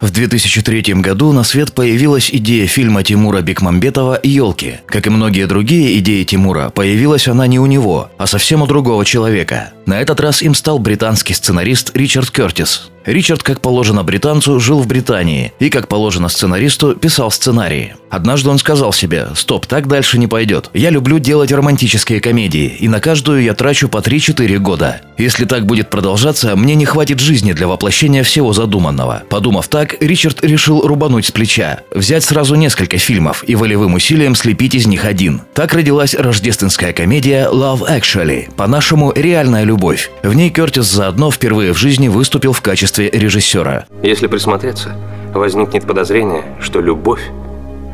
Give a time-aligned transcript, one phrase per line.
[0.00, 4.76] В 2003 году на свет появилась идея фильма Тимура Бекмамбетова «Елки».
[4.86, 9.04] Как и многие другие идеи Тимура, появилась она не у него, а совсем у другого
[9.04, 9.72] человека.
[9.86, 12.90] На этот раз им стал британский сценарист Ричард Кертис.
[13.08, 17.94] Ричард, как положено британцу, жил в Британии и, как положено сценаристу, писал сценарии.
[18.10, 20.68] Однажды он сказал себе «Стоп, так дальше не пойдет.
[20.74, 25.00] Я люблю делать романтические комедии, и на каждую я трачу по 3-4 года.
[25.16, 29.22] Если так будет продолжаться, мне не хватит жизни для воплощения всего задуманного».
[29.30, 34.74] Подумав так, Ричард решил рубануть с плеча, взять сразу несколько фильмов и волевым усилием слепить
[34.74, 35.40] из них один.
[35.54, 40.10] Так родилась рождественская комедия «Love Actually», по-нашему «Реальная любовь».
[40.22, 43.86] В ней Кертис заодно впервые в жизни выступил в качестве качестве режиссера.
[44.02, 44.96] Если присмотреться,
[45.32, 47.22] возникнет подозрение, что любовь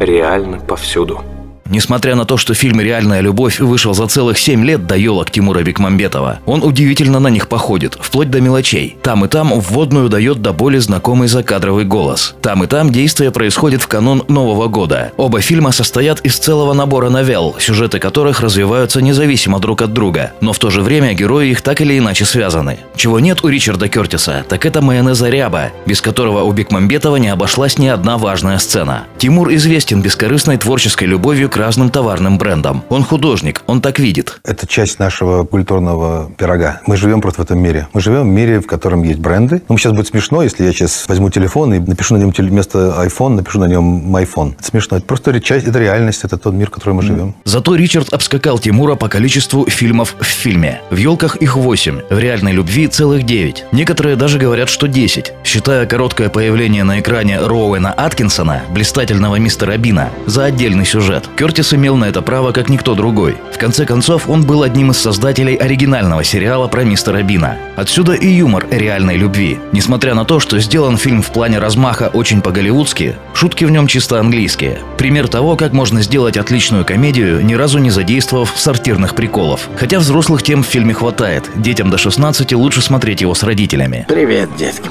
[0.00, 1.22] реально повсюду.
[1.68, 5.62] Несмотря на то, что фильм «Реальная любовь» вышел за целых семь лет до елок Тимура
[5.62, 8.96] Бекмамбетова, он удивительно на них походит, вплоть до мелочей.
[9.02, 12.34] Там и там вводную дает до боли знакомый закадровый голос.
[12.42, 15.12] Там и там действие происходит в канун Нового года.
[15.16, 20.52] Оба фильма состоят из целого набора новелл, сюжеты которых развиваются независимо друг от друга, но
[20.52, 22.78] в то же время герои их так или иначе связаны.
[22.96, 27.78] Чего нет у Ричарда Кертиса, так это майонеза ряба, без которого у Бекмамбетова не обошлась
[27.78, 29.04] ни одна важная сцена.
[29.18, 32.84] Тимур известен бескорыстной творческой любовью к разным товарным брендам.
[32.88, 34.40] Он художник, он так видит.
[34.44, 36.80] Это часть нашего культурного пирога.
[36.86, 37.88] Мы живем просто в этом мире.
[37.92, 39.62] Мы живем в мире, в котором есть бренды.
[39.68, 43.36] Ну, сейчас будет смешно, если я сейчас возьму телефон и напишу на нем вместо iPhone,
[43.36, 44.54] напишу на нем iPhone.
[44.58, 44.96] Это смешно.
[44.96, 47.34] Это просто часть, это реальность, это тот мир, в котором мы живем.
[47.44, 50.80] Зато Ричард обскакал Тимура по количеству фильмов в фильме.
[50.90, 53.66] В «Елках» их 8, в «Реальной любви» целых 9.
[53.72, 60.10] Некоторые даже говорят, что 10, считая короткое появление на экране Роуэна Аткинсона, блистательного мистера Бина,
[60.26, 61.28] за отдельный сюжет.
[61.46, 63.36] Кертис имел на это право, как никто другой.
[63.52, 67.56] В конце концов, он был одним из создателей оригинального сериала про мистера Бина.
[67.76, 69.60] Отсюда и юмор реальной любви.
[69.70, 74.18] Несмотря на то, что сделан фильм в плане размаха очень по-голливудски, шутки в нем чисто
[74.18, 74.80] английские.
[74.98, 79.68] Пример того, как можно сделать отличную комедию, ни разу не задействовав сортирных приколов.
[79.76, 81.48] Хотя взрослых тем в фильме хватает.
[81.54, 84.04] Детям до 16 лучше смотреть его с родителями.
[84.08, 84.90] Привет, детки.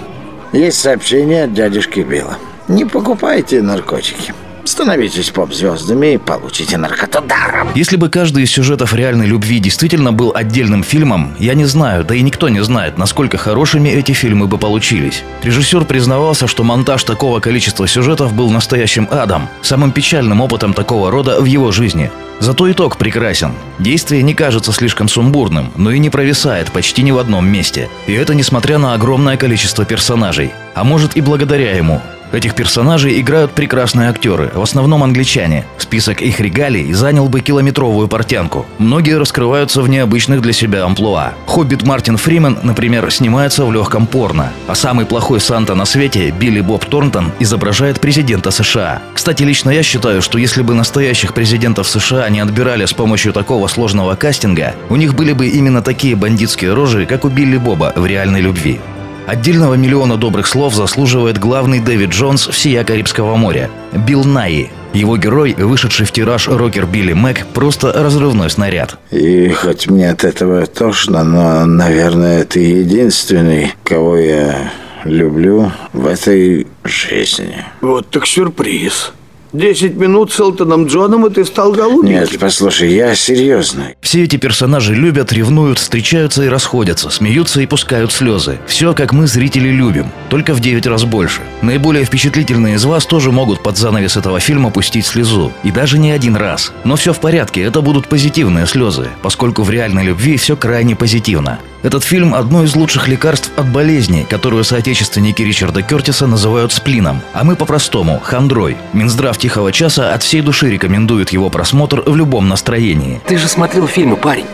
[0.54, 2.38] Есть сообщение от дядюшки Билла.
[2.70, 4.34] Не покупайте наркотики.
[4.66, 7.70] Становитесь поп-звездами и получите наркоту даром.
[7.76, 12.16] Если бы каждый из сюжетов реальной любви действительно был отдельным фильмом, я не знаю, да
[12.16, 15.24] и никто не знает, насколько хорошими эти фильмы бы получились.
[15.44, 21.40] Режиссер признавался, что монтаж такого количества сюжетов был настоящим адом, самым печальным опытом такого рода
[21.40, 22.10] в его жизни.
[22.40, 23.54] Зато итог прекрасен.
[23.78, 27.88] Действие не кажется слишком сумбурным, но и не провисает почти ни в одном месте.
[28.08, 30.52] И это несмотря на огромное количество персонажей.
[30.74, 32.02] А может и благодаря ему.
[32.36, 35.64] Этих персонажей играют прекрасные актеры, в основном англичане.
[35.78, 38.66] Список их регалий занял бы километровую портянку.
[38.78, 41.32] Многие раскрываются в необычных для себя амплуа.
[41.46, 44.52] Хоббит Мартин Фримен, например, снимается в легком порно.
[44.68, 49.02] А самый плохой Санта на свете, Билли Боб Торнтон, изображает президента США.
[49.14, 53.70] Кстати, лично я считаю, что если бы настоящих президентов США не отбирали с помощью такого
[53.70, 58.06] сложного кастинга, у них были бы именно такие бандитские рожи, как у Билли Боба в
[58.06, 58.82] реальной любви.
[59.28, 63.72] Отдельного миллиона добрых слов заслуживает главный Дэвид Джонс всея Карибского моря–
[64.08, 64.70] Билл Найи.
[64.94, 68.98] Его герой, вышедший в тираж рокер Билли Мэг, просто разрывной снаряд.
[69.10, 74.72] И хоть мне от этого тошно, но, наверное, ты единственный, кого я
[75.04, 77.66] люблю в этой жизни.
[77.82, 79.12] Вот так сюрприз.
[79.54, 82.20] Десять минут с Элтоном Джоном, и ты стал голубеньким.
[82.20, 83.94] Нет, послушай, я серьезно.
[84.02, 88.60] Все эти персонажи любят, ревнуют, встречаются и расходятся, смеются и пускают слезы.
[88.68, 91.42] Все, как мы, зрители, любим, только в 9 раз больше.
[91.62, 95.52] Наиболее впечатлительные из вас тоже могут под занавес этого фильма пустить слезу.
[95.64, 96.74] И даже не один раз.
[96.84, 101.60] Но все в порядке, это будут позитивные слезы, поскольку в реальной любви все крайне позитивно.
[101.86, 107.44] Этот фильм– одно из лучших лекарств от болезни, которую соотечественники Ричарда Кертиса называют сплином, а
[107.44, 108.76] мы по-простому– хандрой.
[108.94, 113.22] Минздрав «Тихого часа» от всей души рекомендует его просмотр в любом настроении.
[113.28, 114.48] Ты же смотрел фильмы, парень.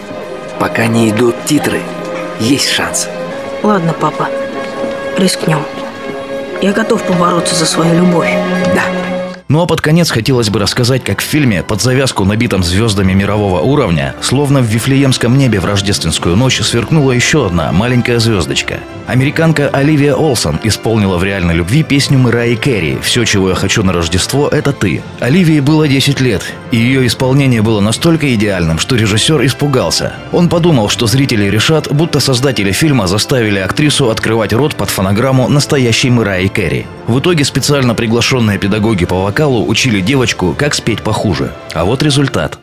[0.60, 1.80] Пока не идут титры,
[2.42, 3.08] есть шанс.
[3.64, 4.28] Ладно, папа,
[5.18, 5.62] рискнем.
[6.62, 8.30] Я готов побороться за свою любовь.
[8.76, 8.84] Да.
[9.52, 13.60] Ну а под конец хотелось бы рассказать, как в фильме под завязку, набитом звездами мирового
[13.60, 18.80] уровня, словно в Вифлеемском небе в рождественскую ночь сверкнула еще одна маленькая звездочка.
[19.08, 23.92] Американка Оливия Олсон исполнила в реальной любви песню Мэрайи Керри «Все, чего я хочу на
[23.92, 25.02] Рождество, это ты».
[25.20, 30.14] Оливии было 10 лет, и ее исполнение было настолько идеальным, что режиссер испугался.
[30.32, 36.10] Он подумал, что зрители решат, будто создатели фильма заставили актрису открывать рот под фонограмму настоящей
[36.10, 36.86] Мэрайи Керри.
[37.08, 41.52] В итоге специально приглашенные педагоги по вокалу учили девочку, как спеть похуже.
[41.74, 42.60] А вот результат.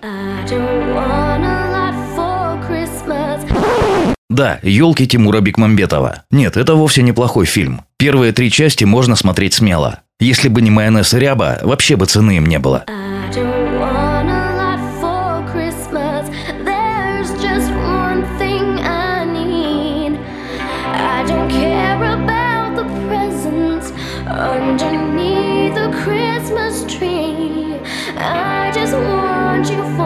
[4.31, 6.23] Да, елки Тимура Бекмамбетова.
[6.31, 7.83] Нет, это вовсе неплохой фильм.
[7.97, 10.01] Первые три части можно смотреть смело.
[10.21, 12.85] Если бы не майонез и ряба, вообще бы цены им не было.
[24.61, 27.79] underneath the Christmas tree.
[28.17, 29.98] I just want you.